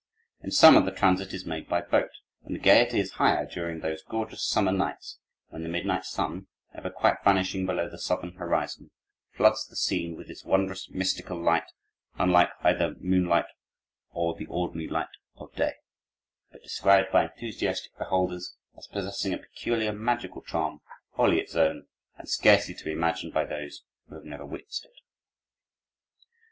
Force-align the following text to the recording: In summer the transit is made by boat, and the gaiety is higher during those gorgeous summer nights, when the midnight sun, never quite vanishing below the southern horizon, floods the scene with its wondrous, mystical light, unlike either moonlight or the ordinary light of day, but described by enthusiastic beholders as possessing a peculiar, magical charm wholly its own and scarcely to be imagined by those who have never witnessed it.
In 0.41 0.49
summer 0.49 0.81
the 0.81 0.89
transit 0.89 1.31
is 1.31 1.45
made 1.45 1.69
by 1.69 1.79
boat, 1.81 2.09
and 2.43 2.55
the 2.55 2.59
gaiety 2.59 2.99
is 2.99 3.11
higher 3.11 3.45
during 3.45 3.81
those 3.81 4.01
gorgeous 4.01 4.43
summer 4.43 4.71
nights, 4.71 5.19
when 5.49 5.61
the 5.61 5.69
midnight 5.69 6.05
sun, 6.05 6.47
never 6.73 6.89
quite 6.89 7.23
vanishing 7.23 7.67
below 7.67 7.87
the 7.87 7.99
southern 7.99 8.31
horizon, 8.31 8.89
floods 9.29 9.67
the 9.67 9.75
scene 9.75 10.15
with 10.17 10.27
its 10.31 10.43
wondrous, 10.43 10.89
mystical 10.89 11.39
light, 11.39 11.69
unlike 12.17 12.49
either 12.63 12.95
moonlight 12.99 13.45
or 14.09 14.33
the 14.33 14.47
ordinary 14.47 14.87
light 14.89 15.15
of 15.35 15.53
day, 15.53 15.73
but 16.51 16.63
described 16.63 17.11
by 17.11 17.23
enthusiastic 17.25 17.95
beholders 17.99 18.55
as 18.75 18.87
possessing 18.87 19.35
a 19.35 19.37
peculiar, 19.37 19.91
magical 19.93 20.41
charm 20.41 20.81
wholly 21.11 21.39
its 21.39 21.53
own 21.55 21.85
and 22.17 22.27
scarcely 22.27 22.73
to 22.73 22.83
be 22.85 22.91
imagined 22.91 23.33
by 23.35 23.45
those 23.45 23.83
who 24.07 24.15
have 24.15 24.25
never 24.25 24.47
witnessed 24.47 24.83
it. 24.83 24.97